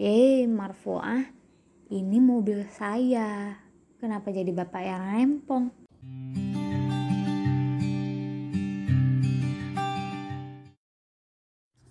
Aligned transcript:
Eh, 0.00 0.48
marfuah, 0.48 1.20
ini 1.92 2.16
mobil 2.16 2.64
saya. 2.72 3.60
Kenapa 4.00 4.32
jadi 4.32 4.48
bapak 4.48 4.80
yang 4.80 5.04
rempong? 5.04 5.68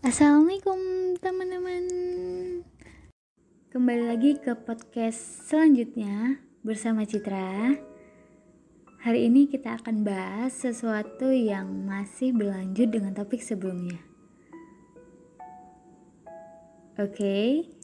Assalamualaikum 0.02 0.82
teman-teman. 1.22 1.86
Kembali 3.70 4.04
lagi 4.10 4.34
ke 4.42 4.58
podcast 4.58 5.46
selanjutnya 5.46 6.42
bersama 6.66 7.06
Citra. 7.06 7.78
Hari 9.06 9.30
ini 9.30 9.46
kita 9.46 9.78
akan 9.78 10.02
bahas 10.02 10.58
sesuatu 10.58 11.30
yang 11.30 11.86
masih 11.86 12.34
berlanjut 12.34 12.90
dengan 12.90 13.14
topik 13.14 13.46
sebelumnya. 13.46 14.02
Oke, 16.98 17.18
okay. 17.18 17.81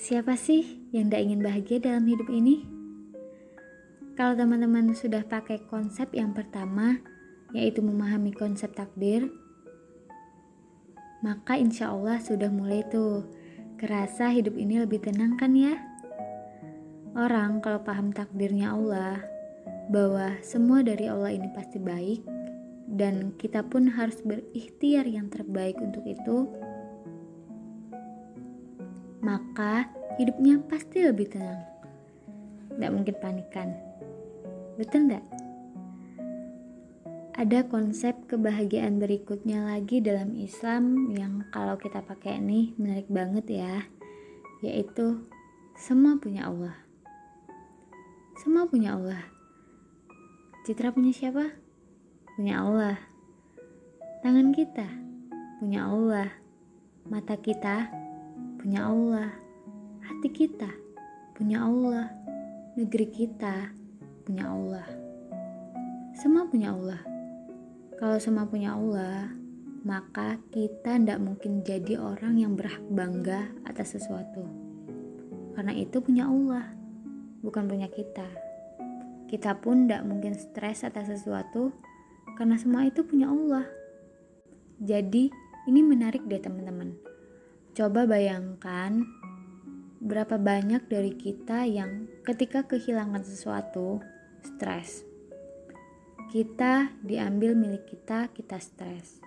Siapa 0.00 0.32
sih 0.32 0.80
yang 0.96 1.12
tidak 1.12 1.28
ingin 1.28 1.40
bahagia 1.44 1.76
dalam 1.76 2.08
hidup 2.08 2.24
ini? 2.32 2.64
Kalau 4.16 4.32
teman-teman 4.32 4.96
sudah 4.96 5.20
pakai 5.28 5.60
konsep 5.68 6.08
yang 6.16 6.32
pertama, 6.32 6.96
yaitu 7.52 7.84
memahami 7.84 8.32
konsep 8.32 8.72
takdir, 8.72 9.28
maka 11.20 11.60
insya 11.60 11.92
Allah 11.92 12.16
sudah 12.16 12.48
mulai 12.48 12.80
tuh 12.88 13.28
kerasa 13.76 14.32
hidup 14.32 14.56
ini 14.56 14.80
lebih 14.80 15.04
tenang 15.04 15.36
kan 15.36 15.52
ya? 15.52 15.76
Orang 17.12 17.60
kalau 17.60 17.84
paham 17.84 18.08
takdirnya 18.08 18.72
Allah, 18.72 19.20
bahwa 19.92 20.40
semua 20.40 20.80
dari 20.80 21.12
Allah 21.12 21.36
ini 21.36 21.52
pasti 21.52 21.76
baik, 21.76 22.24
dan 22.88 23.36
kita 23.36 23.60
pun 23.68 23.84
harus 23.84 24.16
berikhtiar 24.24 25.04
yang 25.04 25.28
terbaik 25.28 25.76
untuk 25.76 26.08
itu, 26.08 26.48
maka 29.20 29.88
hidupnya 30.16 30.60
pasti 30.64 31.04
lebih 31.04 31.32
tenang. 31.32 31.64
Tidak 32.74 32.90
mungkin 32.92 33.16
panikan. 33.20 33.68
Betul 34.80 35.12
nggak? 35.12 35.24
Ada 37.40 37.64
konsep 37.72 38.28
kebahagiaan 38.28 39.00
berikutnya 39.00 39.64
lagi 39.64 40.04
dalam 40.04 40.36
Islam 40.36 41.08
yang 41.08 41.48
kalau 41.48 41.80
kita 41.80 42.04
pakai 42.04 42.36
ini 42.36 42.76
menarik 42.76 43.08
banget 43.08 43.46
ya, 43.48 43.74
yaitu 44.60 45.24
semua 45.72 46.20
punya 46.20 46.52
Allah. 46.52 46.76
Semua 48.44 48.68
punya 48.68 48.96
Allah. 48.96 49.24
Citra 50.68 50.92
punya 50.92 51.12
siapa? 51.16 51.56
Punya 52.36 52.60
Allah. 52.60 52.96
Tangan 54.20 54.52
kita 54.52 54.88
punya 55.60 55.88
Allah. 55.88 56.28
Mata 57.08 57.40
kita 57.40 57.88
punya 58.60 58.92
Allah. 58.92 59.32
Hati 60.04 60.28
kita 60.28 60.68
punya 61.32 61.64
Allah. 61.64 62.12
Negeri 62.76 63.08
kita 63.08 63.72
punya 64.28 64.52
Allah. 64.52 64.84
Semua 66.12 66.44
punya 66.44 66.76
Allah. 66.76 67.00
Kalau 67.96 68.20
semua 68.20 68.44
punya 68.44 68.76
Allah, 68.76 69.32
maka 69.80 70.36
kita 70.52 71.00
tidak 71.00 71.20
mungkin 71.24 71.64
jadi 71.64 71.96
orang 71.96 72.36
yang 72.36 72.52
berhak 72.52 72.84
bangga 72.92 73.48
atas 73.64 73.96
sesuatu. 73.96 74.44
Karena 75.56 75.72
itu 75.72 76.00
punya 76.04 76.28
Allah, 76.28 76.68
bukan 77.40 77.64
punya 77.64 77.88
kita. 77.88 78.28
Kita 79.28 79.56
pun 79.56 79.88
tidak 79.88 80.04
mungkin 80.04 80.36
stres 80.36 80.84
atas 80.84 81.08
sesuatu, 81.08 81.72
karena 82.36 82.60
semua 82.60 82.84
itu 82.88 83.04
punya 83.04 83.28
Allah. 83.28 83.64
Jadi, 84.80 85.28
ini 85.68 85.80
menarik 85.84 86.24
deh 86.24 86.40
teman-teman. 86.40 87.09
Coba 87.80 88.04
bayangkan 88.04 89.08
berapa 90.04 90.36
banyak 90.36 90.84
dari 90.84 91.16
kita 91.16 91.64
yang 91.64 92.12
ketika 92.28 92.68
kehilangan 92.68 93.24
sesuatu, 93.24 94.04
stres 94.44 95.08
kita 96.28 96.92
diambil 97.02 97.56
milik 97.56 97.88
kita, 97.88 98.28
kita 98.36 98.60
stres. 98.60 99.18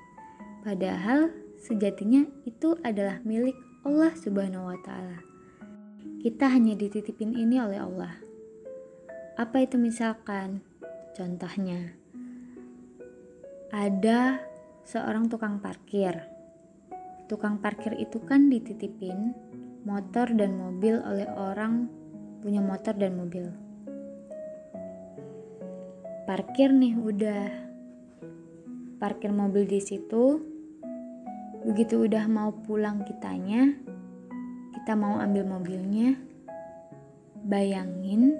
Padahal 0.61 1.33
sejatinya 1.59 2.29
itu 2.45 2.77
adalah 2.79 3.19
milik 3.25 3.57
Allah 3.83 4.13
Subhanahu 4.15 4.69
wa 4.69 4.79
taala. 4.85 5.19
Kita 6.21 6.47
hanya 6.47 6.77
dititipin 6.77 7.33
ini 7.33 7.57
oleh 7.57 7.81
Allah. 7.81 8.15
Apa 9.35 9.65
itu 9.65 9.81
misalkan? 9.81 10.61
Contohnya 11.17 11.97
ada 13.73 14.45
seorang 14.85 15.25
tukang 15.25 15.57
parkir. 15.57 16.32
Tukang 17.27 17.59
parkir 17.63 17.95
itu 17.95 18.19
kan 18.23 18.51
dititipin 18.51 19.31
motor 19.83 20.31
dan 20.31 20.55
mobil 20.55 20.99
oleh 21.03 21.27
orang 21.35 21.87
punya 22.43 22.59
motor 22.59 22.95
dan 22.95 23.15
mobil. 23.15 23.47
Parkir 26.23 26.71
nih 26.71 26.95
udah. 26.95 27.47
Parkir 28.99 29.35
mobil 29.35 29.67
di 29.67 29.83
situ. 29.83 30.39
Begitu 31.63 32.07
udah 32.07 32.27
mau 32.27 32.51
pulang 32.51 33.07
kitanya 33.07 33.71
kita 34.83 34.99
mau 34.99 35.15
ambil 35.23 35.47
mobilnya. 35.47 36.19
Bayangin 37.47 38.35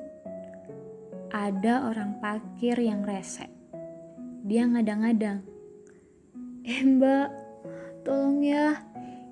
ada 1.31 1.87
orang 1.87 2.19
parkir 2.19 2.75
yang 2.83 3.07
rese. 3.07 3.47
Dia 4.43 4.67
ngadang-ngadang. 4.67 5.39
Eh 6.67 6.83
mbak 6.83 7.42
tolong 8.03 8.43
ya 8.43 8.83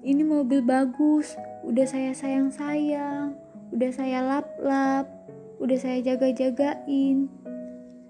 ini 0.01 0.25
mobil 0.25 0.63
bagus 0.65 1.35
udah 1.67 1.85
saya 1.85 2.15
sayang-sayang 2.15 3.37
udah 3.71 3.91
saya 3.93 4.19
lap-lap 4.25 5.05
udah 5.61 5.77
saya 5.77 6.01
jaga-jagain 6.01 7.29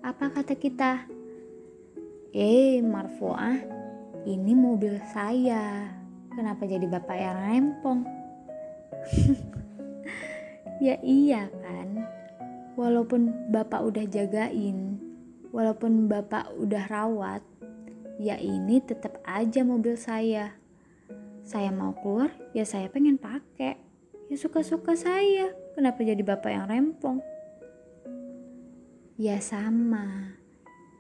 apa 0.02 0.34
kata 0.34 0.58
kita? 0.58 1.06
Eh, 2.34 2.82
marfuah, 2.82 3.54
ini 4.26 4.58
mobil 4.58 4.98
saya. 5.14 5.94
Kenapa 6.34 6.66
jadi 6.66 6.90
bapak 6.90 7.18
yang 7.22 7.38
rempong? 7.38 8.02
ya 10.86 10.98
iya 11.06 11.54
kan? 11.62 12.02
Walaupun 12.74 13.54
bapak 13.54 13.94
udah 13.94 14.06
jagain, 14.10 14.98
walaupun 15.54 16.10
bapak 16.10 16.50
udah 16.58 16.82
rawat, 16.90 17.46
ya 18.22 18.38
ini 18.38 18.78
tetap 18.86 19.18
aja 19.26 19.66
mobil 19.66 19.98
saya. 19.98 20.54
Saya 21.42 21.74
mau 21.74 21.98
keluar, 21.98 22.30
ya 22.54 22.62
saya 22.62 22.86
pengen 22.86 23.18
pakai. 23.18 23.82
Ya 24.30 24.36
suka-suka 24.38 24.94
saya. 24.94 25.50
Kenapa 25.74 26.06
jadi 26.06 26.22
bapak 26.22 26.54
yang 26.54 26.70
rempong? 26.70 27.18
Ya 29.18 29.42
sama, 29.42 30.38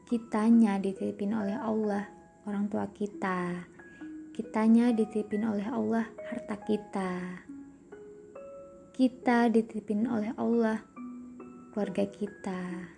kitanya 0.10 0.82
dititipin 0.82 1.38
oleh 1.38 1.56
Allah 1.62 2.10
orang 2.50 2.66
tua 2.74 2.90
kita. 2.90 3.70
Kitanya 4.34 4.90
dititipin 4.90 5.46
oleh 5.46 5.68
Allah 5.70 6.10
harta 6.26 6.58
kita. 6.66 7.46
Kita 8.98 9.46
dititipin 9.54 10.10
oleh 10.10 10.34
Allah 10.42 10.82
keluarga 11.70 12.04
kita. 12.10 12.90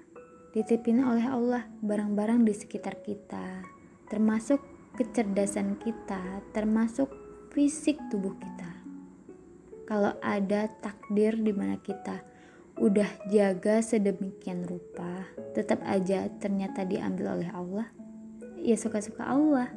Dititipin 0.55 1.03
oleh 1.03 1.25
Allah 1.27 1.65
barang-barang 1.81 2.45
di 2.45 2.53
sekitar 2.53 3.01
kita, 3.01 3.65
termasuk 4.13 4.61
kecerdasan 4.93 5.81
kita, 5.81 6.45
termasuk 6.53 7.09
fisik 7.49 7.97
tubuh 8.13 8.37
kita. 8.37 8.69
Kalau 9.89 10.13
ada 10.21 10.69
takdir 10.85 11.33
di 11.33 11.49
mana 11.49 11.81
kita 11.81 12.21
udah 12.77 13.09
jaga 13.33 13.81
sedemikian 13.81 14.69
rupa, 14.69 15.25
tetap 15.57 15.81
aja 15.81 16.29
ternyata 16.37 16.85
diambil 16.85 17.41
oleh 17.41 17.49
Allah, 17.57 17.89
ya 18.61 18.77
suka-suka 18.77 19.25
Allah. 19.25 19.73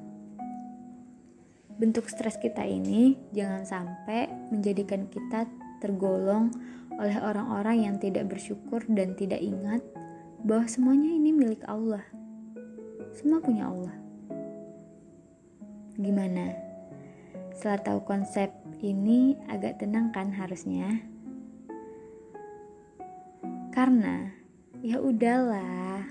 Bentuk 1.80 2.04
stres 2.12 2.36
kita 2.36 2.60
ini 2.68 3.16
jangan 3.32 3.64
sampai 3.64 4.28
menjadikan 4.52 5.08
kita 5.08 5.48
tergolong 5.80 6.52
oleh 7.00 7.16
orang-orang 7.24 7.88
yang 7.88 7.96
tidak 7.96 8.28
bersyukur 8.28 8.84
dan 8.92 9.16
tidak 9.16 9.40
ingat 9.40 9.80
bahwa 10.44 10.68
semuanya 10.68 11.08
ini 11.08 11.32
milik 11.32 11.64
Allah. 11.64 12.04
Semua 13.16 13.40
punya 13.40 13.72
Allah. 13.72 14.05
Gimana? 15.96 16.52
Setelah 17.56 17.80
tahu 17.80 18.00
konsep 18.04 18.52
ini 18.84 19.32
agak 19.48 19.80
tenang 19.80 20.12
kan 20.12 20.28
harusnya? 20.28 21.00
Karena 23.72 24.28
ya 24.84 25.00
udahlah, 25.00 26.04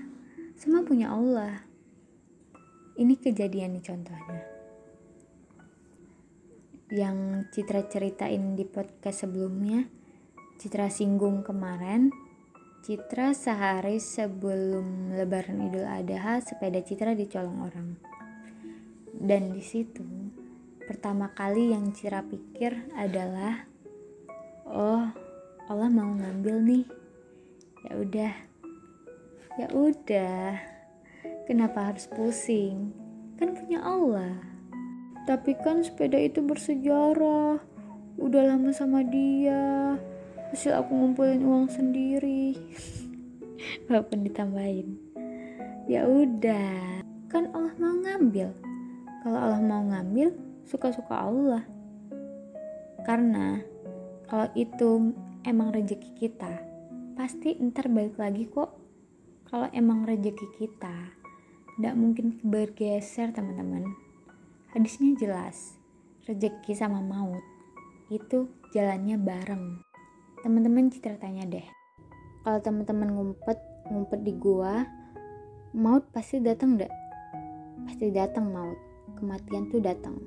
semua 0.58 0.82
punya 0.82 1.14
Allah. 1.14 1.62
Ini 2.98 3.14
kejadian 3.14 3.78
nih 3.78 3.84
contohnya. 3.86 4.42
Yang 6.90 7.18
Citra 7.54 7.86
ceritain 7.86 8.58
di 8.58 8.66
podcast 8.66 9.22
sebelumnya, 9.22 9.86
Citra 10.58 10.90
singgung 10.90 11.46
kemarin, 11.46 12.10
Citra 12.82 13.34
sehari 13.38 14.02
sebelum 14.02 15.14
Lebaran 15.14 15.62
Idul 15.62 15.86
Adha 15.86 16.42
sepeda 16.42 16.82
Citra 16.82 17.14
dicolong 17.14 17.58
orang. 17.62 18.15
Dan 19.16 19.56
di 19.56 19.64
situ 19.64 20.04
pertama 20.84 21.32
kali 21.32 21.72
yang 21.72 21.90
Citra 21.90 22.22
pikir 22.22 22.92
adalah 22.94 23.64
oh 24.68 25.08
Allah 25.66 25.90
mau 25.90 26.12
ngambil 26.12 26.56
nih. 26.62 26.86
Ya 27.88 27.92
udah. 27.96 28.34
Ya 29.56 29.66
udah. 29.72 30.60
Kenapa 31.48 31.90
harus 31.90 32.06
pusing? 32.12 32.92
Kan 33.40 33.56
punya 33.56 33.80
Allah. 33.80 34.36
Tapi 35.24 35.56
kan 35.58 35.80
sepeda 35.80 36.20
itu 36.20 36.44
bersejarah. 36.44 37.58
Udah 38.20 38.42
lama 38.46 38.70
sama 38.70 39.02
dia. 39.02 39.96
Hasil 40.52 40.76
aku 40.76 40.92
ngumpulin 40.92 41.42
uang 41.42 41.66
sendiri. 41.72 42.54
Walaupun 43.90 44.28
ditambahin. 44.28 44.94
Ya 45.88 46.06
udah. 46.06 47.02
Kan 47.26 47.50
Allah 47.50 47.74
mau 47.80 47.96
ngambil 47.96 48.65
kalau 49.26 49.42
Allah 49.42 49.58
mau 49.58 49.82
ngambil 49.82 50.30
suka-suka 50.62 51.26
Allah. 51.26 51.66
Karena 53.02 53.58
kalau 54.30 54.46
itu 54.54 55.18
emang 55.42 55.74
rezeki 55.74 56.14
kita 56.14 56.62
pasti 57.18 57.58
ntar 57.58 57.90
balik 57.90 58.22
lagi 58.22 58.46
kok. 58.46 58.70
Kalau 59.50 59.66
emang 59.74 60.06
rezeki 60.06 60.46
kita 60.62 61.10
tidak 61.74 61.94
mungkin 61.98 62.38
bergeser 62.38 63.34
teman-teman. 63.34 63.98
Hadisnya 64.70 65.18
jelas 65.18 65.74
rezeki 66.30 66.78
sama 66.78 67.02
maut 67.02 67.42
itu 68.14 68.46
jalannya 68.70 69.18
bareng. 69.18 69.82
Teman-teman 70.46 70.86
citra 70.86 71.18
tanya 71.18 71.42
deh 71.50 71.66
kalau 72.46 72.62
teman-teman 72.62 73.10
ngumpet 73.10 73.58
ngumpet 73.90 74.22
di 74.22 74.38
gua 74.38 74.86
maut 75.74 76.06
pasti 76.14 76.38
datang 76.38 76.78
nggak? 76.78 76.94
Pasti 77.90 78.14
datang 78.14 78.54
maut 78.54 78.85
kematian 79.16 79.72
tuh 79.72 79.80
datang. 79.80 80.20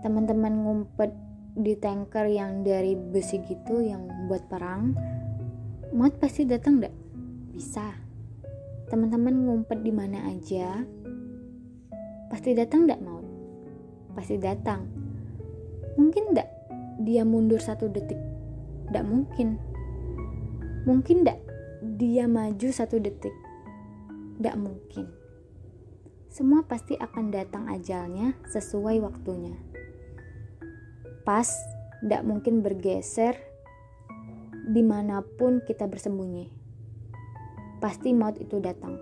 Teman-teman 0.00 0.54
ngumpet 0.62 1.10
di 1.58 1.74
tanker 1.74 2.30
yang 2.30 2.62
dari 2.62 2.94
besi 2.94 3.42
gitu 3.42 3.82
yang 3.82 4.06
buat 4.28 4.44
perang 4.46 4.94
maut 5.90 6.14
pasti 6.22 6.46
datang 6.46 6.78
nggak? 6.78 6.94
Bisa. 7.56 7.96
Teman-teman 8.86 9.34
ngumpet 9.34 9.82
di 9.82 9.90
mana 9.90 10.30
aja 10.30 10.86
pasti 12.30 12.54
datang 12.54 12.86
nggak 12.86 13.02
maut 13.02 13.26
pasti 14.14 14.38
datang. 14.38 14.86
Mungkin 15.98 16.32
nggak? 16.32 16.48
Dia 17.04 17.26
mundur 17.26 17.60
satu 17.60 17.90
detik? 17.90 18.20
Nggak 18.88 19.04
mungkin. 19.04 19.48
Mungkin 20.86 21.26
nggak? 21.26 21.40
Dia 22.00 22.24
maju 22.24 22.68
satu 22.72 22.96
detik? 23.02 23.32
Nggak 24.40 24.56
mungkin 24.56 25.25
semua 26.28 26.66
pasti 26.66 26.98
akan 26.98 27.32
datang 27.32 27.68
ajalnya 27.70 28.36
sesuai 28.50 29.00
waktunya 29.02 29.56
pas, 31.26 31.50
tidak 32.06 32.22
mungkin 32.22 32.62
bergeser 32.62 33.34
di 34.70 34.80
mana 34.86 35.26
pun 35.26 35.58
kita 35.66 35.90
bersembunyi. 35.90 36.54
Pasti 37.82 38.14
maut 38.14 38.38
itu 38.38 38.62
datang. 38.62 38.94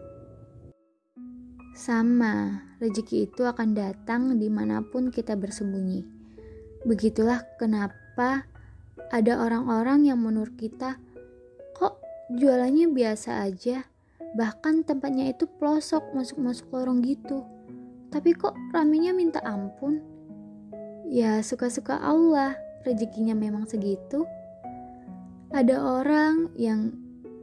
Sama, 1.76 2.64
rezeki 2.80 3.28
itu 3.28 3.44
akan 3.44 3.76
datang 3.76 4.40
di 4.40 4.48
mana 4.48 4.80
pun 4.80 5.12
kita 5.12 5.36
bersembunyi. 5.36 6.00
Begitulah 6.88 7.44
kenapa 7.60 8.48
ada 9.12 9.44
orang-orang 9.44 10.08
yang 10.08 10.24
menurut 10.24 10.56
kita, 10.56 10.96
kok 11.76 12.00
jualannya 12.32 12.88
biasa 12.88 13.44
aja, 13.44 13.84
bahkan 14.34 14.82
tempatnya 14.82 15.30
itu 15.30 15.46
pelosok 15.58 16.10
masuk-masuk 16.14 16.66
lorong 16.74 17.00
gitu. 17.06 17.46
Tapi 18.10 18.34
kok 18.34 18.54
ramenya 18.74 19.14
minta 19.14 19.42
ampun? 19.42 20.02
Ya 21.10 21.42
suka-suka 21.42 21.98
Allah, 21.98 22.58
rezekinya 22.86 23.34
memang 23.34 23.66
segitu. 23.66 24.26
Ada 25.54 25.78
orang 25.78 26.50
yang 26.58 26.94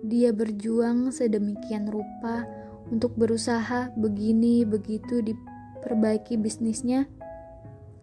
dia 0.04 0.36
berjuang 0.36 1.14
sedemikian 1.14 1.88
rupa 1.88 2.44
untuk 2.92 3.16
berusaha 3.16 3.94
begini 3.96 4.68
begitu 4.68 5.24
diperbaiki 5.24 6.36
bisnisnya. 6.36 7.08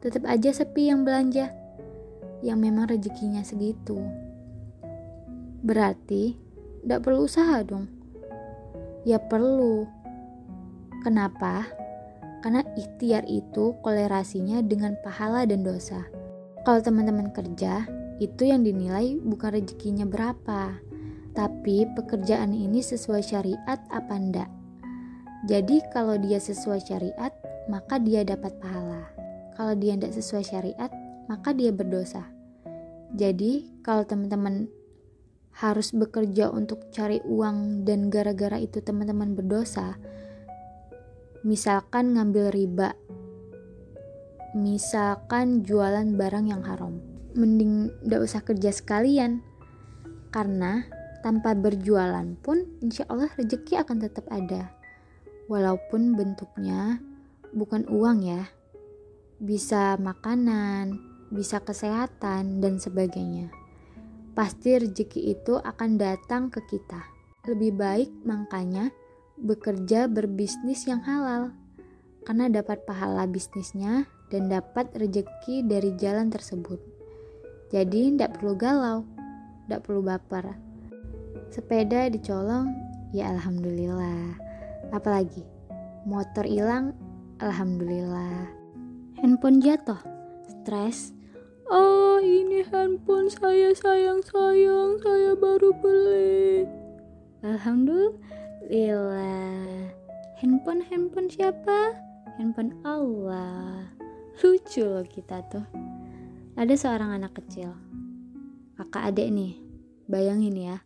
Tetap 0.01 0.25
aja 0.25 0.55
sepi 0.55 0.89
yang 0.89 1.05
belanja. 1.05 1.53
Yang 2.41 2.59
memang 2.63 2.87
rezekinya 2.87 3.43
segitu. 3.43 3.99
Berarti 5.61 6.39
tidak 6.87 7.03
perlu 7.03 7.27
usaha 7.27 7.59
dong. 7.67 7.98
Ya 9.09 9.17
perlu. 9.17 9.89
Kenapa? 11.01 11.65
Karena 12.45 12.61
ikhtiar 12.77 13.25
itu 13.25 13.73
kolerasinya 13.81 14.61
dengan 14.61 15.01
pahala 15.01 15.49
dan 15.49 15.65
dosa. 15.65 16.05
Kalau 16.69 16.85
teman-teman 16.85 17.33
kerja, 17.33 17.89
itu 18.21 18.45
yang 18.45 18.69
dinilai 18.69 19.17
bukan 19.17 19.57
rezekinya 19.57 20.05
berapa, 20.05 20.77
tapi 21.33 21.89
pekerjaan 21.97 22.53
ini 22.53 22.85
sesuai 22.85 23.25
syariat 23.25 23.81
apa 23.89 24.13
enggak. 24.13 24.51
Jadi 25.49 25.81
kalau 25.89 26.21
dia 26.21 26.37
sesuai 26.37 26.85
syariat, 26.85 27.33
maka 27.73 27.97
dia 27.97 28.29
dapat 28.29 28.61
pahala. 28.61 29.09
Kalau 29.57 29.73
dia 29.73 29.97
tidak 29.97 30.13
sesuai 30.21 30.45
syariat, 30.45 30.93
maka 31.33 31.57
dia 31.57 31.73
berdosa. 31.73 32.29
Jadi 33.17 33.73
kalau 33.81 34.05
teman-teman 34.05 34.69
harus 35.59 35.91
bekerja 35.91 36.55
untuk 36.55 36.87
cari 36.95 37.19
uang 37.27 37.83
dan 37.83 38.07
gara-gara 38.15 38.63
itu 38.63 38.79
teman-teman 38.79 39.35
berdosa, 39.35 39.99
misalkan 41.43 42.15
ngambil 42.15 42.55
riba, 42.55 42.95
misalkan 44.55 45.67
jualan 45.67 46.15
barang 46.15 46.47
yang 46.47 46.63
haram. 46.63 47.03
Mending 47.35 47.91
gak 48.07 48.23
usah 48.23 48.41
kerja 48.47 48.71
sekalian, 48.71 49.43
karena 50.31 50.87
tanpa 51.27 51.59
berjualan 51.59 52.39
pun 52.39 52.63
insya 52.79 53.03
Allah 53.11 53.31
rezeki 53.35 53.83
akan 53.83 53.99
tetap 53.99 54.31
ada. 54.31 54.71
Walaupun 55.51 56.15
bentuknya 56.15 57.03
bukan 57.51 57.83
uang 57.91 58.23
ya, 58.23 58.47
bisa 59.43 59.99
makanan, 59.99 61.03
bisa 61.35 61.59
kesehatan, 61.59 62.63
dan 62.63 62.79
sebagainya. 62.79 63.58
Pasti 64.39 64.79
rezeki 64.79 65.35
itu 65.35 65.59
akan 65.59 65.99
datang 65.99 66.47
ke 66.47 66.63
kita. 66.71 67.03
Lebih 67.51 67.75
baik 67.75 68.11
makanya 68.23 68.95
bekerja 69.35 70.07
berbisnis 70.07 70.87
yang 70.87 71.03
halal 71.03 71.51
karena 72.23 72.47
dapat 72.47 72.87
pahala 72.87 73.27
bisnisnya 73.27 74.07
dan 74.31 74.47
dapat 74.47 74.95
rejeki 74.95 75.67
dari 75.67 75.91
jalan 75.99 76.31
tersebut. 76.31 76.79
Jadi 77.75 78.15
tidak 78.15 78.39
perlu 78.39 78.55
galau, 78.55 79.03
tidak 79.67 79.83
perlu 79.83 80.07
baper. 80.07 80.55
Sepeda 81.51 82.07
dicolong, 82.07 82.71
ya 83.11 83.35
alhamdulillah. 83.35 84.39
Apalagi 84.95 85.43
motor 86.07 86.47
hilang, 86.47 86.95
alhamdulillah. 87.43 88.55
Handphone 89.19 89.59
jatuh, 89.59 89.99
stres. 90.47 91.18
Oh 91.69 92.17
ini 92.17 92.65
handphone 92.73 93.29
saya 93.29 93.77
sayang 93.77 94.25
sayang. 94.25 94.97
Saya 95.05 95.37
baru 95.37 95.69
beli. 95.85 96.65
Alhamdulillah. 97.45 98.17
Lila 98.69 99.37
Handphone 100.41 100.81
handphone 100.89 101.29
siapa? 101.29 101.93
Handphone 102.41 102.73
Allah. 102.89 103.85
Lucu 104.41 104.81
loh 104.81 105.05
kita 105.05 105.45
tuh. 105.53 105.65
Ada 106.57 106.73
seorang 106.73 107.21
anak 107.21 107.37
kecil. 107.37 107.77
Kakak 108.81 109.13
adik 109.13 109.29
nih. 109.29 109.61
Bayangin 110.09 110.57
ya. 110.57 110.77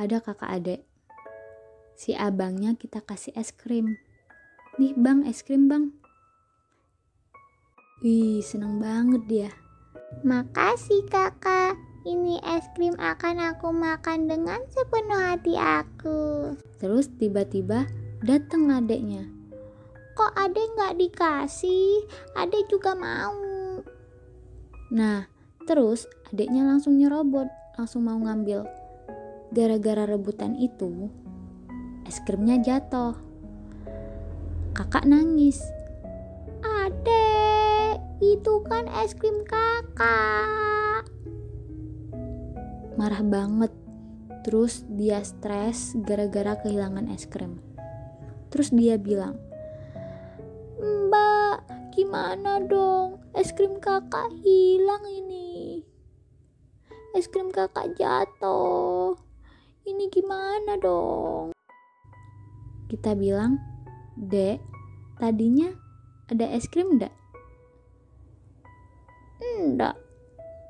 Ada 0.00 0.24
kakak 0.24 0.48
adik. 0.56 0.80
Si 2.00 2.16
abangnya 2.16 2.72
kita 2.80 3.04
kasih 3.04 3.36
es 3.36 3.52
krim. 3.52 4.00
Nih 4.80 4.96
bang 4.96 5.28
es 5.28 5.44
krim 5.44 5.68
bang. 5.68 5.92
Wih 8.00 8.40
seneng 8.40 8.80
banget 8.80 9.22
dia 9.28 9.50
Makasih 10.22 11.02
kakak 11.10 11.74
ini 12.04 12.36
es 12.44 12.68
krim 12.76 12.92
akan 13.00 13.56
aku 13.56 13.72
makan 13.72 14.28
dengan 14.28 14.60
sepenuh 14.68 15.18
hati 15.18 15.56
aku. 15.56 16.52
Terus 16.78 17.08
tiba-tiba 17.16 17.88
datang 18.20 18.68
adeknya. 18.68 19.24
Kok 20.14 20.32
adek 20.36 20.68
nggak 20.78 20.94
dikasih? 21.00 22.06
Adek 22.38 22.70
juga 22.70 22.94
mau. 22.94 23.34
Nah, 24.94 25.26
terus 25.66 26.06
adeknya 26.30 26.62
langsung 26.62 27.00
nyerobot, 27.00 27.50
langsung 27.74 28.06
mau 28.06 28.20
ngambil. 28.20 28.62
Gara-gara 29.50 30.06
rebutan 30.06 30.54
itu, 30.54 31.10
es 32.06 32.22
krimnya 32.22 32.62
jatuh. 32.62 33.18
Kakak 34.76 35.08
nangis. 35.08 35.58
Itu 38.24 38.64
kan 38.64 38.88
es 38.88 39.12
krim 39.12 39.44
kakak 39.44 41.04
marah 42.96 43.20
banget. 43.20 43.72
Terus 44.44 44.84
dia 44.88 45.20
stres 45.24 45.96
gara-gara 46.04 46.56
kehilangan 46.60 47.08
es 47.12 47.28
krim. 47.28 47.60
Terus 48.48 48.70
dia 48.70 49.00
bilang, 49.00 49.40
Mbak, 50.80 51.56
gimana 51.96 52.60
dong? 52.64 53.20
Es 53.34 53.50
krim 53.52 53.80
kakak 53.80 54.30
hilang 54.40 55.04
ini. 55.08 55.82
es 57.14 57.30
krim 57.30 57.52
kakak 57.52 57.94
jatuh. 57.94 59.14
Ini 59.84 60.08
gimana 60.08 60.80
dong? 60.80 61.52
Kita 62.88 63.12
bilang, 63.16 63.60
Dek, 64.16 64.60
tadinya 65.18 65.72
ada 66.30 66.46
es 66.52 66.66
krim 66.68 66.96
enggak? 66.96 67.23
Enggak. 69.64 69.96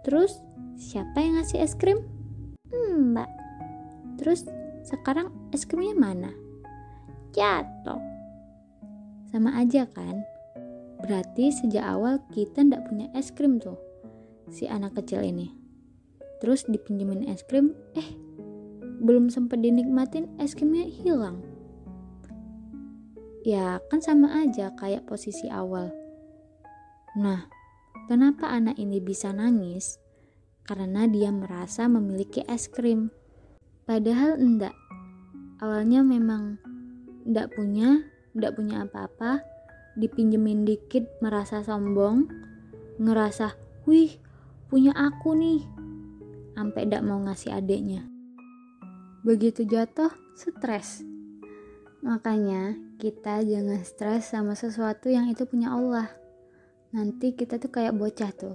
Terus, 0.07 0.39
siapa 0.79 1.19
yang 1.19 1.43
ngasih 1.43 1.59
es 1.59 1.75
krim? 1.75 1.99
Mbak, 2.75 3.31
Terus, 4.23 4.47
sekarang 4.87 5.35
es 5.51 5.67
krimnya 5.67 5.99
mana? 5.99 6.31
jatuh. 7.35 7.99
Sama 9.29 9.59
aja 9.59 9.91
kan? 9.91 10.23
Berarti 11.03 11.51
sejak 11.51 11.83
awal 11.83 12.23
kita 12.31 12.63
ndak 12.63 12.87
punya 12.87 13.11
es 13.13 13.35
krim 13.35 13.59
tuh. 13.59 13.77
Si 14.49 14.71
anak 14.71 14.95
kecil 14.95 15.27
ini. 15.27 15.51
Terus 16.39 16.65
dipinjemin 16.71 17.27
es 17.27 17.43
krim, 17.45 17.75
eh 17.99 18.09
belum 19.03 19.29
sempat 19.29 19.61
dinikmatin 19.61 20.31
es 20.39 20.55
krimnya 20.55 20.87
hilang. 20.87 21.43
Ya 23.45 23.83
kan 23.93 24.01
sama 24.01 24.31
aja 24.47 24.73
kayak 24.79 25.05
posisi 25.05 25.51
awal. 25.51 25.93
Nah, 27.19 27.45
kenapa 28.07 28.51
anak 28.51 28.77
ini 28.81 29.01
bisa 29.01 29.33
nangis? 29.35 29.99
Karena 30.65 31.05
dia 31.05 31.29
merasa 31.29 31.89
memiliki 31.89 32.41
es 32.49 32.69
krim. 32.73 33.13
Padahal 33.85 34.41
enggak. 34.41 34.73
Awalnya 35.61 36.01
memang 36.01 36.57
enggak 37.29 37.53
punya, 37.53 38.01
enggak 38.33 38.57
punya 38.57 38.85
apa-apa, 38.89 39.45
dipinjemin 40.01 40.65
dikit 40.65 41.05
merasa 41.21 41.61
sombong, 41.61 42.29
ngerasa, 42.97 43.53
wih 43.85 44.17
punya 44.73 44.97
aku 44.97 45.37
nih, 45.37 45.61
sampai 46.57 46.81
enggak 46.89 47.05
mau 47.05 47.21
ngasih 47.23 47.53
adeknya. 47.55 48.09
Begitu 49.25 49.65
jatuh, 49.69 50.13
stres. 50.37 51.05
Makanya 52.05 52.77
kita 53.01 53.41
jangan 53.41 53.81
stres 53.81 54.33
sama 54.33 54.53
sesuatu 54.53 55.09
yang 55.09 55.29
itu 55.29 55.49
punya 55.49 55.73
Allah. 55.73 56.24
Nanti 56.95 57.35
kita 57.35 57.59
tuh 57.59 57.75
kayak 57.75 57.99
bocah 57.99 58.31
tuh. 58.39 58.55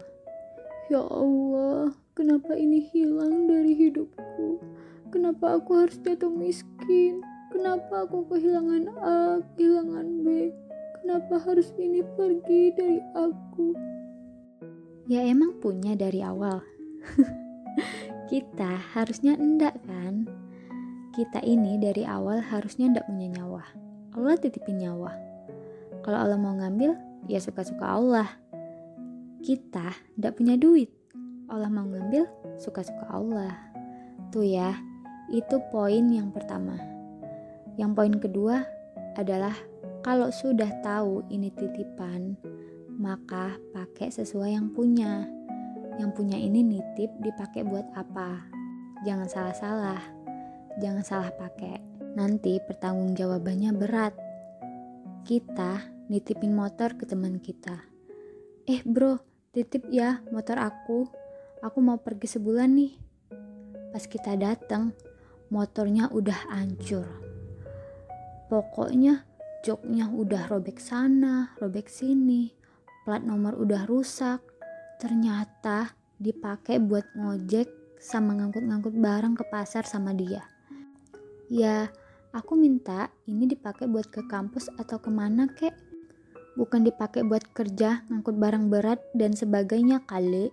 Ya 0.87 1.03
Allah, 1.03 1.91
kenapa 2.15 2.55
ini 2.55 2.87
hilang 2.87 3.51
dari 3.51 3.75
hidupku? 3.75 4.63
Kenapa 5.11 5.59
aku 5.59 5.83
harus 5.83 5.99
jatuh 5.99 6.31
miskin? 6.31 7.19
Kenapa 7.51 8.07
aku 8.07 8.23
kehilangan 8.31 8.95
A, 9.03 9.43
kehilangan 9.59 10.23
B? 10.23 10.55
Kenapa 11.03 11.35
harus 11.43 11.75
ini 11.75 11.99
pergi 12.15 12.71
dari 12.79 13.03
aku? 13.11 13.75
Ya 15.11 15.19
emang 15.27 15.59
punya 15.59 15.99
dari 15.99 16.23
awal. 16.23 16.63
Kita 18.31 18.79
harusnya 18.95 19.35
enggak 19.35 19.83
kan? 19.83 20.23
Kita 21.11 21.43
ini 21.43 21.75
dari 21.75 22.07
awal 22.07 22.39
harusnya 22.39 22.87
enggak 22.87 23.03
punya 23.03 23.35
nyawa. 23.35 23.67
Allah 24.15 24.39
titipin 24.39 24.79
nyawa. 24.79 25.11
Kalau 26.07 26.23
Allah 26.23 26.39
mau 26.39 26.55
ngambil, 26.55 27.08
ya 27.27 27.41
suka-suka 27.41 27.83
Allah. 27.83 28.29
Kita 29.41 29.91
enggak 30.15 30.35
punya 30.37 30.55
duit. 30.55 30.93
Allah 31.49 31.67
mau 31.67 31.89
ngambil, 31.89 32.29
suka-suka 32.61 33.09
Allah. 33.09 33.57
Tuh 34.29 34.45
ya, 34.45 34.77
itu 35.33 35.57
poin 35.73 36.05
yang 36.13 36.29
pertama. 36.29 36.77
Yang 37.75 37.91
poin 37.97 38.13
kedua 38.21 38.55
adalah 39.17 39.57
kalau 40.05 40.29
sudah 40.29 40.69
tahu 40.85 41.25
ini 41.33 41.49
titipan, 41.51 42.37
maka 42.95 43.57
pakai 43.75 44.13
sesuai 44.13 44.55
yang 44.55 44.69
punya. 44.71 45.25
Yang 45.99 46.11
punya 46.15 46.37
ini 46.39 46.63
nitip 46.63 47.11
dipakai 47.19 47.67
buat 47.67 47.87
apa? 47.97 48.45
Jangan 49.03 49.27
salah-salah. 49.27 50.01
Jangan 50.79 51.03
salah 51.03 51.31
pakai. 51.35 51.81
Nanti 52.15 52.59
pertanggungjawabannya 52.63 53.71
berat. 53.75 54.15
Kita 55.27 55.98
nitipin 56.09 56.57
motor 56.57 56.97
ke 56.97 57.05
teman 57.05 57.37
kita. 57.37 57.85
Eh 58.65 58.81
bro, 58.81 59.21
titip 59.53 59.85
ya 59.93 60.25
motor 60.33 60.57
aku. 60.57 61.05
Aku 61.61 61.79
mau 61.79 62.01
pergi 62.01 62.35
sebulan 62.35 62.69
nih. 62.73 62.93
Pas 63.93 64.03
kita 64.05 64.33
datang, 64.33 64.91
motornya 65.53 66.09
udah 66.09 66.49
hancur. 66.53 67.05
Pokoknya 68.49 69.25
joknya 69.61 70.09
udah 70.09 70.49
robek 70.49 70.81
sana, 70.81 71.53
robek 71.61 71.85
sini, 71.85 72.49
plat 73.05 73.21
nomor 73.21 73.53
udah 73.57 73.85
rusak. 73.85 74.41
Ternyata 74.97 75.93
dipakai 76.17 76.81
buat 76.81 77.05
ngojek 77.13 77.97
sama 77.99 78.33
ngangkut-ngangkut 78.39 78.95
barang 78.95 79.35
ke 79.37 79.43
pasar 79.51 79.83
sama 79.85 80.15
dia. 80.15 80.41
Ya, 81.51 81.91
aku 82.31 82.55
minta 82.55 83.09
ini 83.27 83.49
dipakai 83.49 83.89
buat 83.89 84.07
ke 84.07 84.25
kampus 84.29 84.71
atau 84.79 85.01
ke 85.01 85.11
mana 85.11 85.49
kek. 85.49 85.88
Bukan 86.59 86.83
dipakai 86.83 87.23
buat 87.23 87.55
kerja, 87.55 88.03
ngangkut 88.11 88.35
barang 88.35 88.67
berat 88.67 88.99
dan 89.15 89.31
sebagainya 89.31 90.03
kali. 90.03 90.51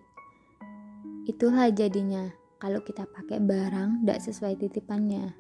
Itulah 1.26 1.66
jadinya 1.74 2.30
kalau 2.62 2.78
kita 2.86 3.10
pakai 3.10 3.42
barang 3.42 4.06
tidak 4.06 4.22
sesuai 4.22 4.54
titipannya. 4.54 5.34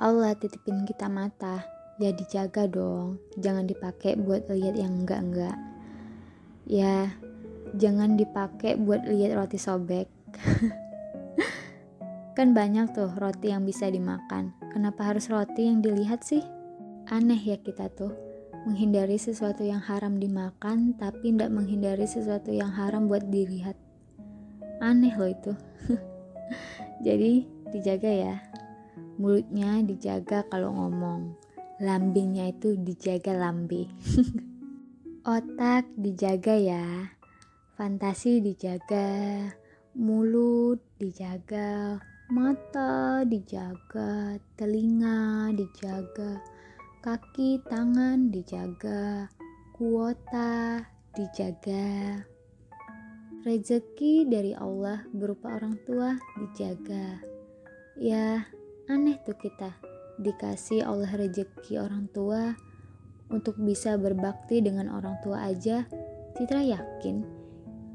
Allah 0.00 0.32
titipin 0.32 0.88
kita 0.88 1.12
mata, 1.12 1.68
ya 2.00 2.16
dijaga 2.16 2.64
dong. 2.64 3.20
Jangan 3.36 3.68
dipakai 3.68 4.16
buat 4.16 4.48
lihat 4.48 4.80
yang 4.80 5.04
enggak-enggak. 5.04 5.60
Ya, 6.64 7.12
jangan 7.76 8.16
dipakai 8.16 8.80
buat 8.80 9.04
lihat 9.04 9.36
roti 9.36 9.60
sobek. 9.60 10.08
kan 12.40 12.56
banyak 12.56 12.96
tuh 12.96 13.12
roti 13.20 13.52
yang 13.52 13.68
bisa 13.68 13.92
dimakan. 13.92 14.56
Kenapa 14.72 15.12
harus 15.12 15.28
roti 15.28 15.68
yang 15.68 15.84
dilihat 15.84 16.24
sih? 16.24 16.40
Aneh 17.12 17.36
ya 17.36 17.60
kita 17.60 17.92
tuh. 17.92 18.29
Menghindari 18.68 19.16
sesuatu 19.16 19.64
yang 19.64 19.80
haram 19.80 20.20
dimakan, 20.20 20.92
tapi 21.00 21.32
tidak 21.32 21.48
menghindari 21.48 22.04
sesuatu 22.04 22.52
yang 22.52 22.68
haram 22.68 23.08
buat 23.08 23.24
dilihat. 23.32 23.72
Aneh 24.84 25.16
loh 25.16 25.32
itu. 25.32 25.52
Jadi 27.06 27.48
dijaga 27.72 28.10
ya. 28.12 28.36
Mulutnya 29.16 29.80
dijaga 29.80 30.44
kalau 30.48 30.76
ngomong. 30.76 31.36
Lambingnya 31.80 32.52
itu 32.52 32.76
dijaga 32.76 33.32
lambe. 33.32 33.88
Otak 35.24 35.88
dijaga 35.96 36.56
ya. 36.56 36.84
Fantasi 37.80 38.44
dijaga. 38.44 39.48
Mulut 39.96 40.84
dijaga. 41.00 41.96
Mata 42.28 43.24
dijaga. 43.24 44.36
Telinga 44.56 45.48
dijaga. 45.56 46.40
Kaki 47.00 47.64
tangan 47.64 48.28
dijaga. 48.28 49.24
Kuota 49.72 50.84
dijaga. 51.16 52.20
Rezeki 53.40 54.28
dari 54.28 54.52
Allah 54.52 55.08
berupa 55.08 55.56
orang 55.56 55.80
tua 55.88 56.12
dijaga. 56.36 57.24
Ya, 57.96 58.44
aneh 58.92 59.16
tuh 59.24 59.32
kita 59.32 59.80
dikasih 60.20 60.84
Allah 60.84 61.08
rezeki 61.08 61.80
orang 61.80 62.04
tua 62.12 62.52
untuk 63.32 63.56
bisa 63.56 63.96
berbakti 63.96 64.60
dengan 64.60 64.92
orang 64.92 65.16
tua 65.24 65.48
aja. 65.48 65.88
Citra 66.36 66.60
yakin 66.60 67.24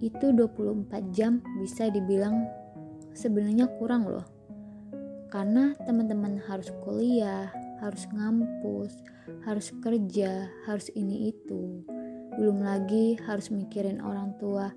itu 0.02 0.34
24 0.34 1.14
jam 1.14 1.46
bisa 1.62 1.94
dibilang 1.94 2.42
sebenarnya 3.14 3.70
kurang 3.78 4.10
loh. 4.10 4.26
Karena 5.30 5.78
teman-teman 5.86 6.42
harus 6.50 6.74
kuliah, 6.82 7.54
harus 7.84 8.08
ngampus, 8.12 8.94
harus 9.44 9.72
kerja, 9.84 10.48
harus 10.68 10.88
ini 10.96 11.32
itu. 11.34 11.84
Belum 12.36 12.60
lagi 12.64 13.16
harus 13.24 13.52
mikirin 13.52 14.04
orang 14.04 14.36
tua 14.40 14.72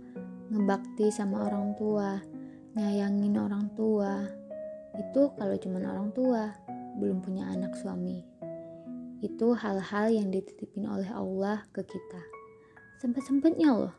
ngebakti 0.49 1.13
sama 1.13 1.45
orang 1.45 1.77
tua, 1.77 2.21
nyayangin 2.73 3.37
orang 3.37 3.69
tua. 3.77 4.25
Itu 4.97 5.37
kalau 5.37 5.57
cuman 5.61 5.85
orang 5.85 6.09
tua, 6.17 6.57
belum 6.97 7.21
punya 7.21 7.53
anak 7.53 7.77
suami. 7.77 8.25
Itu 9.21 9.53
hal-hal 9.53 10.09
yang 10.15 10.33
dititipin 10.33 10.89
oleh 10.89 11.09
Allah 11.13 11.69
ke 11.71 11.85
kita. 11.85 12.23
Sempet-sempetnya 12.99 13.77
loh, 13.77 13.95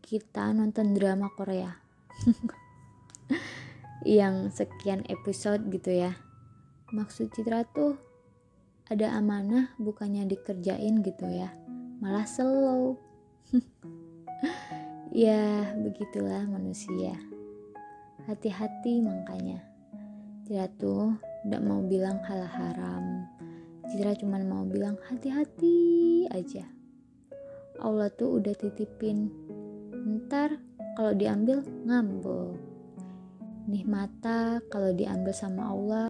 kita 0.00 0.54
nonton 0.54 0.94
drama 0.94 1.28
Korea. 1.34 1.74
yang 4.06 4.48
sekian 4.54 5.04
episode 5.10 5.66
gitu 5.68 5.92
ya. 5.92 6.16
Maksud 6.94 7.34
Citra 7.34 7.66
tuh 7.68 7.98
ada 8.90 9.14
amanah 9.14 9.70
bukannya 9.78 10.26
dikerjain 10.26 11.06
gitu 11.06 11.26
ya. 11.30 11.54
Malah 12.02 12.26
slow. 12.26 12.98
Ya, 15.10 15.74
begitulah 15.74 16.46
manusia. 16.46 17.18
Hati-hati 18.30 19.02
makanya. 19.02 19.58
Citra 20.46 20.70
tuh 20.78 21.18
tidak 21.42 21.66
mau 21.66 21.82
bilang 21.82 22.22
hal 22.30 22.46
haram. 22.46 23.26
Citra 23.90 24.14
cuma 24.14 24.38
mau 24.38 24.62
bilang 24.62 24.94
hati-hati 25.10 26.30
aja. 26.30 26.62
Allah 27.82 28.06
tuh 28.14 28.38
udah 28.38 28.54
titipin. 28.54 29.34
Ntar 29.98 30.62
kalau 30.94 31.10
diambil 31.10 31.66
ngambek. 31.90 32.54
nih 33.66 33.82
mata 33.86 34.62
kalau 34.70 34.94
diambil 34.94 35.34
sama 35.34 35.74
Allah 35.74 36.09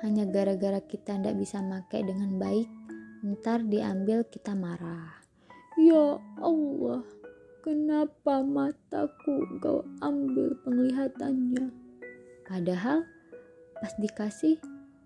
hanya 0.00 0.24
gara-gara 0.24 0.80
kita 0.80 1.20
ndak 1.20 1.36
bisa 1.36 1.60
make 1.60 2.00
dengan 2.00 2.40
baik 2.40 2.68
ntar 3.20 3.60
diambil 3.68 4.24
kita 4.24 4.56
marah. 4.56 5.20
Ya 5.76 6.16
Allah 6.40 7.04
kenapa 7.60 8.40
mataku 8.40 9.60
kau 9.60 9.84
ambil 10.00 10.56
penglihatannya? 10.64 11.68
Padahal 12.48 13.04
pas 13.76 13.92
dikasih 14.00 14.56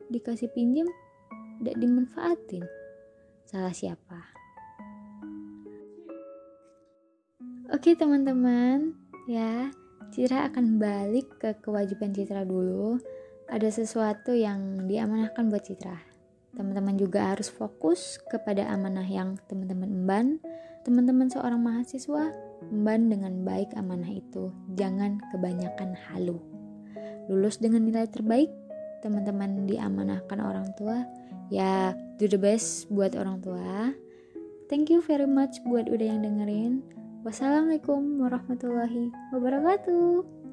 dikasih 0.08 0.50
pinjem 0.54 0.86
ndak 1.62 1.74
dimanfaatin. 1.78 2.62
Salah 3.44 3.74
siapa? 3.74 4.34
Oke 7.74 7.98
teman-teman, 7.98 8.94
ya 9.26 9.72
Citra 10.14 10.46
akan 10.46 10.78
balik 10.78 11.26
ke 11.42 11.58
kewajiban 11.58 12.14
Citra 12.14 12.46
dulu. 12.46 13.02
Ada 13.44 13.68
sesuatu 13.68 14.32
yang 14.32 14.88
diamanahkan 14.88 15.52
buat 15.52 15.68
Citra. 15.68 16.00
Teman-teman 16.56 16.96
juga 16.96 17.34
harus 17.34 17.52
fokus 17.52 18.16
kepada 18.30 18.64
amanah 18.72 19.04
yang 19.04 19.36
teman-teman 19.50 19.90
emban. 19.90 20.26
Teman-teman 20.86 21.28
seorang 21.28 21.60
mahasiswa, 21.60 22.32
emban 22.72 23.12
dengan 23.12 23.44
baik 23.44 23.76
amanah 23.76 24.08
itu. 24.08 24.48
Jangan 24.78 25.20
kebanyakan 25.32 25.92
halu. 26.08 26.40
Lulus 27.28 27.60
dengan 27.60 27.84
nilai 27.84 28.08
terbaik, 28.08 28.48
teman-teman 29.04 29.68
diamanahkan 29.68 30.38
orang 30.40 30.72
tua. 30.76 31.04
Ya, 31.52 31.92
do 32.16 32.24
the 32.24 32.40
best 32.40 32.88
buat 32.88 33.12
orang 33.12 33.44
tua. 33.44 33.92
Thank 34.72 34.88
you 34.88 35.04
very 35.04 35.28
much 35.28 35.60
buat 35.68 35.88
udah 35.92 36.06
yang 36.16 36.24
dengerin. 36.24 36.80
Wassalamualaikum 37.24 38.20
warahmatullahi 38.20 39.12
wabarakatuh. 39.32 40.43